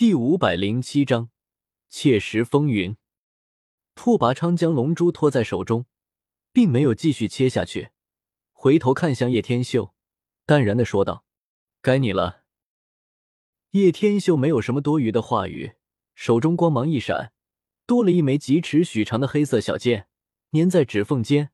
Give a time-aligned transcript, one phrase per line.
[0.00, 1.28] 第五百零七章，
[1.90, 2.96] 切实风云。
[3.94, 5.84] 拓跋昌将龙珠托在手中，
[6.54, 7.90] 并没有继续切下去，
[8.50, 9.94] 回头看向叶天秀，
[10.46, 11.26] 淡然的说道
[11.82, 12.44] ：“该你了。”
[13.72, 15.74] 叶天秀没有什么多余的话语，
[16.14, 17.34] 手中光芒一闪，
[17.84, 20.08] 多了一枚几尺许长的黑色小剑，
[20.52, 21.50] 粘在指缝间。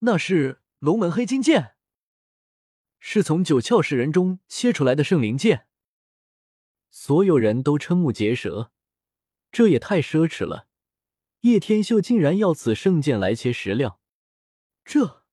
[0.00, 1.76] 那是龙门黑金剑，
[2.98, 5.68] 是从九窍石人中切出来的圣灵剑。
[6.94, 8.70] 所有人都瞠目结舌，
[9.50, 10.68] 这也太奢侈了！
[11.40, 13.98] 叶天秀竟然要此圣剑来切石料，
[14.84, 15.24] 这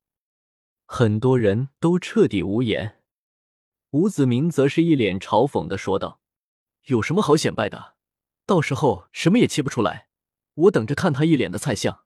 [0.86, 3.04] 很多人都彻底无言。
[3.90, 6.22] 吴子明则是一脸嘲讽的说道
[6.88, 7.98] ：“有什么好显摆的？
[8.46, 10.08] 到时候什么也切不出来，
[10.54, 12.06] 我等着看他一脸的菜相。”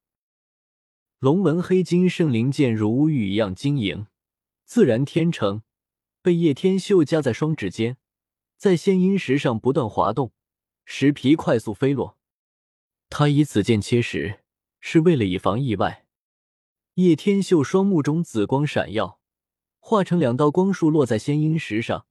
[1.19, 4.07] 龙纹黑金圣灵剑如玉一样晶莹，
[4.65, 5.61] 自然天成，
[6.23, 7.97] 被叶天秀夹在双指间，
[8.63, 10.31] 在仙音石上不断滑动，
[10.85, 12.17] 石皮快速飞落。
[13.09, 14.39] 他以此剑切石，
[14.79, 16.05] 是为了以防意外。
[16.93, 19.19] 叶天秀双目中紫光闪耀。
[19.81, 22.05] 化成两道光束落在仙音石上，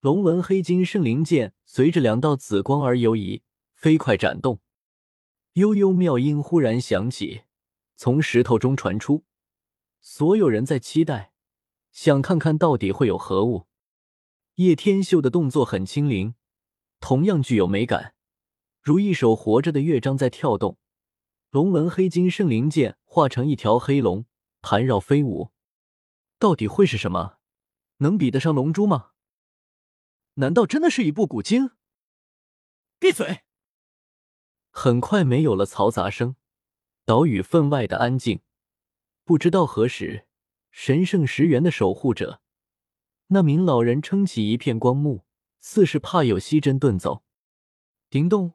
[0.00, 4.60] 龙纹黑金圣灵剑随着两道紫光而游移，飞快展动。
[5.54, 7.44] 悠悠妙音忽然响起，
[7.96, 9.24] 从石头中传出。
[10.02, 11.32] 所有人在期待，
[11.92, 13.66] 想看看到底会有何物。
[14.56, 16.34] 叶天秀的动作很轻灵，
[17.00, 18.14] 同样具有美感，
[18.82, 20.78] 如一首活着的乐章在跳动。
[21.48, 24.26] 龙纹黑金圣灵剑化成一条黑龙，
[24.60, 25.52] 盘绕飞舞。
[26.38, 27.38] 到底会是什么？
[27.98, 29.12] 能比得上龙珠吗？
[30.34, 31.70] 难道真的是一部古经？
[32.98, 33.44] 闭嘴！
[34.70, 36.36] 很快没有了嘈杂声，
[37.06, 38.42] 岛屿分外的安静。
[39.24, 40.26] 不知道何时，
[40.70, 42.41] 神圣石原的守护者
[43.32, 45.24] 那名老人撑起一片光幕，
[45.58, 47.24] 似是怕有西针遁走。
[48.10, 48.52] 叮咚，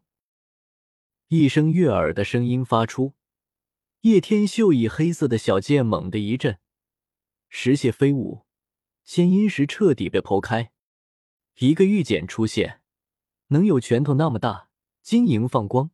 [1.29, 3.15] 一声悦耳的声音发出，
[4.01, 6.59] 叶天秀以黑色的小剑猛地一震。
[7.49, 8.45] 石屑飞舞，
[9.03, 10.71] 仙阴石彻底被剖开，
[11.57, 12.81] 一个玉简出现，
[13.47, 14.69] 能有拳头那么大，
[15.01, 15.89] 晶莹放光，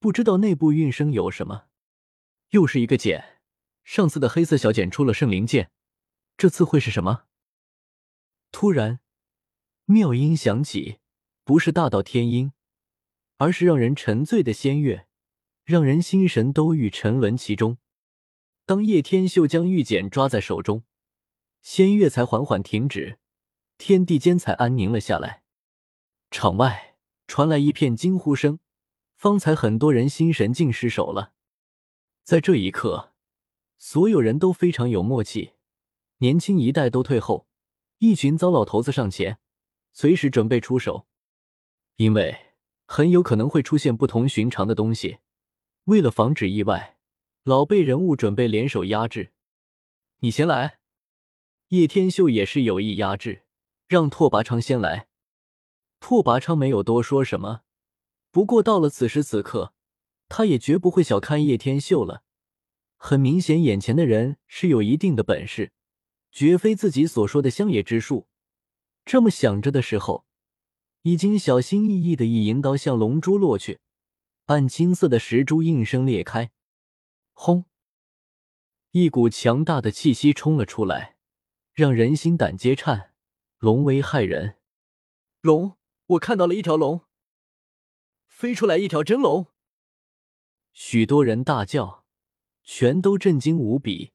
[0.00, 1.66] 不知道内部运生有什么。
[2.48, 3.38] 又是一个简，
[3.84, 5.70] 上次的黑色小简出了圣灵剑，
[6.36, 7.26] 这次会是什么？
[8.52, 9.00] 突然，
[9.84, 10.98] 妙音响起，
[11.44, 12.52] 不是大道天音，
[13.36, 15.06] 而是让人沉醉的仙乐，
[15.64, 17.78] 让人心神都欲沉沦其中。
[18.66, 20.84] 当叶天秀将玉简抓在手中，
[21.62, 23.18] 仙乐才缓缓停止，
[23.78, 25.42] 天地间才安宁了下来。
[26.30, 26.96] 场外
[27.26, 28.58] 传来一片惊呼声，
[29.16, 31.32] 方才很多人心神竟失守了。
[32.22, 33.12] 在这一刻，
[33.78, 35.54] 所有人都非常有默契，
[36.18, 37.48] 年轻一代都退后，
[38.00, 39.38] 一群糟老头子上前，
[39.92, 41.06] 随时准备出手，
[41.96, 42.54] 因为
[42.86, 45.18] 很有可能会出现不同寻常的东西。
[45.84, 46.96] 为了防止意外。
[47.42, 49.32] 老辈人物准备联手压制，
[50.18, 50.78] 你先来。
[51.68, 53.44] 叶天秀也是有意压制，
[53.88, 55.08] 让拓跋昌先来。
[56.00, 57.62] 拓跋昌没有多说什么，
[58.30, 59.72] 不过到了此时此刻，
[60.28, 62.24] 他也绝不会小看叶天秀了。
[62.98, 65.72] 很明显，眼前的人是有一定的本事，
[66.30, 68.28] 绝非自己所说的乡野之术。
[69.04, 70.26] 这么想着的时候，
[71.02, 73.80] 已经小心翼翼的一银刀向龙珠落去，
[74.46, 76.52] 暗青色的石珠应声裂开。
[77.32, 77.64] 轰！
[78.92, 81.16] 一股强大的气息冲了出来，
[81.72, 83.14] 让人心胆皆颤。
[83.58, 84.56] 龙威骇人，
[85.42, 85.76] 龙！
[86.06, 87.02] 我看到了一条龙，
[88.26, 89.48] 飞出来一条真龙！
[90.72, 92.04] 许多人大叫，
[92.64, 94.12] 全都震惊无比，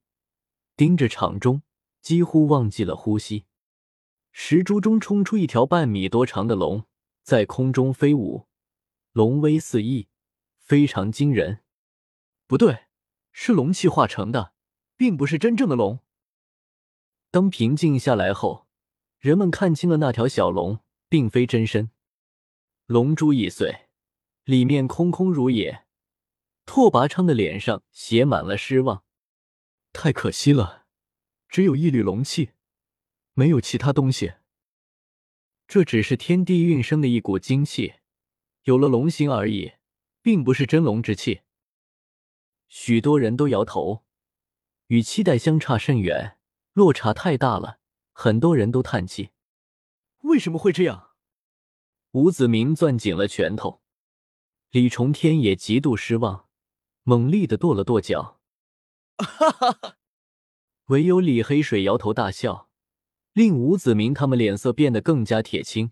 [0.75, 1.61] 盯着场中，
[2.05, 3.45] 几乎忘记了呼吸。
[4.31, 6.85] 石珠中冲出一条半米多长的龙，
[7.23, 8.45] 在空中飞舞，
[9.11, 10.07] 龙威四溢，
[10.59, 11.63] 非常惊人。
[12.45, 12.83] 不对。
[13.31, 14.53] 是龙气化成的，
[14.95, 15.99] 并不是真正的龙。
[17.31, 18.67] 当平静下来后，
[19.17, 20.79] 人们看清了那条小龙
[21.09, 21.89] 并非真身。
[22.85, 23.89] 龙珠易碎，
[24.43, 25.85] 里面空空如也。
[26.65, 29.03] 拓跋昌的脸上写满了失望，
[29.91, 30.84] 太可惜了，
[31.47, 32.51] 只有一缕龙气，
[33.33, 34.33] 没有其他东西。
[35.67, 37.95] 这只是天地运生的一股精气，
[38.63, 39.73] 有了龙形而已，
[40.21, 41.41] 并不是真龙之气。
[42.67, 44.03] 许多人都摇头，
[44.87, 46.37] 与期待相差甚远，
[46.73, 47.79] 落差太大了。
[48.11, 49.31] 很多人都叹气
[50.23, 51.11] ：“为什么会这样？”
[52.11, 53.81] 吴子明攥紧了拳头，
[54.69, 56.47] 李重天也极度失望，
[57.03, 58.39] 猛力的跺了跺脚。
[59.17, 59.97] 哈哈哈！
[60.85, 62.69] 唯有李黑水摇头大笑，
[63.33, 65.91] 令吴子明他们脸色变得更加铁青。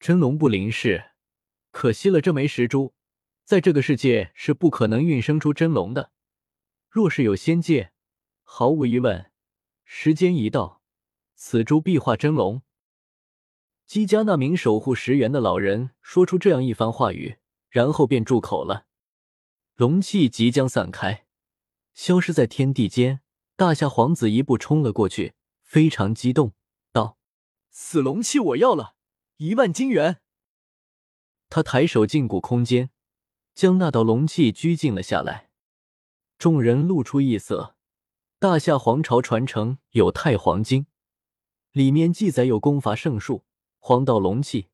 [0.00, 1.12] 真龙不灵视，
[1.70, 2.94] 可惜了这枚石珠，
[3.44, 6.10] 在这个世界是不可能孕生出真龙的。
[6.88, 7.92] 若是有仙界，
[8.42, 9.30] 毫无疑问，
[9.84, 10.82] 时间一到，
[11.36, 12.62] 此珠必化真龙。
[13.86, 17.36] 姬家那名守护石原的老人说出这样一番话语，
[17.68, 18.86] 然后便住口了。
[19.76, 21.26] 龙气即将散开，
[21.94, 23.21] 消失在天地间。
[23.62, 26.52] 大夏皇子一步冲了过去，非常激动，
[26.90, 27.16] 道
[27.70, 28.96] ：“死龙气我要了，
[29.36, 30.20] 一万金元！”
[31.48, 32.90] 他抬手禁锢空间，
[33.54, 35.48] 将那道龙气拘禁了下来。
[36.38, 37.76] 众人露出异色。
[38.40, 40.82] 大夏皇朝传承有《太皇经》，
[41.70, 43.44] 里面记载有功法圣术。
[43.78, 44.70] 黄道龙气，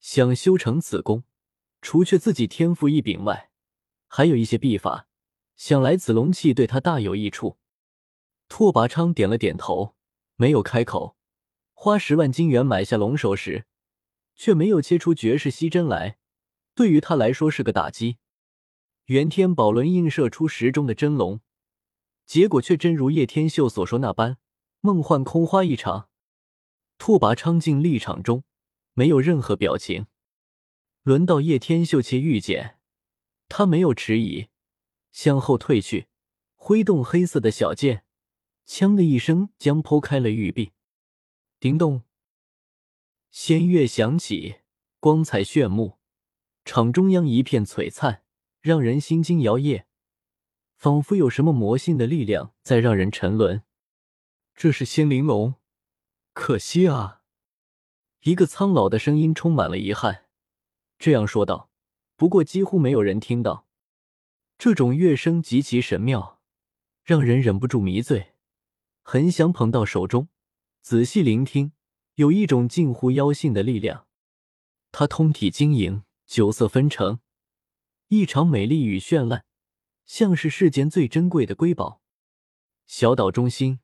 [0.00, 1.22] 想修成此功，
[1.80, 3.52] 除却自己天赋异禀外，
[4.08, 5.06] 还有一些秘法。
[5.54, 7.58] 想来此龙气对他大有益处。
[8.54, 9.94] 拓跋昌点了点头，
[10.36, 11.16] 没有开口。
[11.72, 13.64] 花十万金元买下龙首时，
[14.34, 16.18] 却没有切出绝世稀珍来，
[16.74, 18.18] 对于他来说是个打击。
[19.06, 21.40] 元天宝轮映射出石中的真龙，
[22.26, 24.36] 结果却真如叶天秀所说那般，
[24.82, 26.10] 梦幻空花一场。
[26.98, 28.44] 拓跋昌进立场中，
[28.92, 30.08] 没有任何表情。
[31.04, 32.78] 轮到叶天秀切玉简，
[33.48, 34.48] 他没有迟疑，
[35.10, 36.08] 向后退去，
[36.54, 38.04] 挥动黑色的小剑，
[38.64, 40.72] 枪的一声将剖开了玉壁。
[41.60, 42.02] 叮咚，
[43.30, 44.56] 仙乐响起，
[44.98, 45.98] 光彩炫目，
[46.64, 48.22] 场中央一片璀璨，
[48.60, 49.84] 让人心惊摇曳，
[50.76, 53.62] 仿佛有什么魔性的力量在让人沉沦。
[54.54, 55.54] 这是仙灵龙。
[56.32, 57.22] 可惜啊！
[58.22, 60.26] 一个苍老的声音充满了遗憾，
[60.98, 61.70] 这样说道。
[62.16, 63.66] 不过几乎没有人听到。
[64.56, 66.40] 这种乐声极其神妙，
[67.02, 68.31] 让人忍不住迷醉，
[69.02, 70.28] 很想捧到手中，
[70.80, 71.72] 仔细聆听。
[72.16, 74.06] 有一种近乎妖性的力量。
[74.90, 77.20] 它通体晶莹，九色纷呈，
[78.08, 79.46] 异常美丽与绚烂，
[80.04, 82.02] 像是世间最珍贵的瑰宝。
[82.86, 83.80] 小岛中心。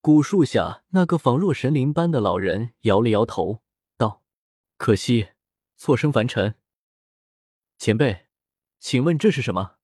[0.00, 3.64] 古树下，那个仿若神灵般的老人摇了摇头，
[3.96, 4.22] 道
[4.78, 5.30] ：“可惜，
[5.76, 6.54] 错生凡尘。
[7.76, 8.26] 前辈，
[8.78, 9.78] 请问这是什么？”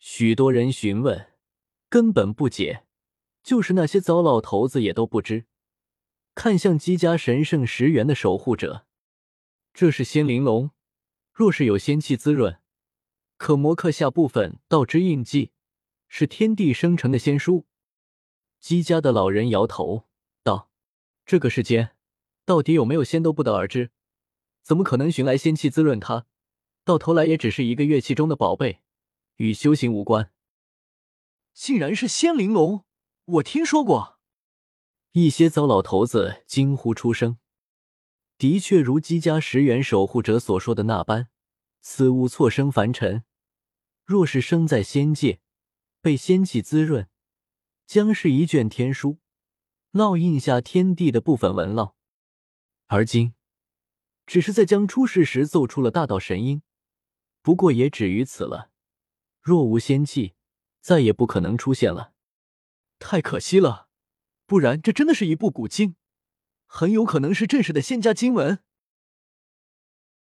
[0.00, 1.34] 许多人询问，
[1.90, 2.85] 根本不解，
[3.46, 5.46] 就是那些糟老头子也都不知。
[6.34, 8.88] 看向姬家神圣石原的守护者，
[9.72, 10.72] 这是仙灵龙，
[11.32, 12.60] 若是有仙气滋润，
[13.36, 15.52] 可磨刻下部分道之印记，
[16.08, 17.66] 是天地生成的仙书。
[18.58, 20.08] 姬家的老人摇头
[20.42, 20.72] 道
[21.24, 21.94] ：“这个世间
[22.44, 23.92] 到底有没有仙都不得而知，
[24.60, 26.26] 怎么可能寻来仙气滋润它？
[26.82, 28.80] 到头来也只是一个乐器中的宝贝，
[29.36, 30.32] 与修行无关。”
[31.54, 32.84] 竟然是仙灵龙，
[33.26, 34.20] 我听说过。
[35.10, 37.38] 一些糟老头子惊呼出声。
[38.38, 41.28] 的确如姬家十元守护者所说的那般，
[41.80, 43.24] 此物错生凡尘，
[44.04, 45.40] 若是生在仙界，
[46.00, 47.08] 被仙气滋润。
[47.86, 49.18] 将是一卷天书，
[49.92, 51.94] 烙印下天地的部分纹烙。
[52.86, 53.34] 而今，
[54.26, 56.62] 只是在将出世时奏出了大道神音，
[57.42, 58.70] 不过也止于此了。
[59.40, 60.34] 若无仙气，
[60.80, 62.12] 再也不可能出现了。
[62.98, 63.88] 太可惜了，
[64.46, 65.96] 不然这真的是一部古经，
[66.66, 68.60] 很有可能是正式的仙家经文。